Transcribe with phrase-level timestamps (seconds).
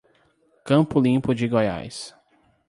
[0.65, 2.15] Campo Limpo de Goiás